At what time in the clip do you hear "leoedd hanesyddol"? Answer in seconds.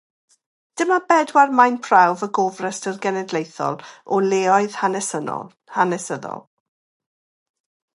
4.33-6.47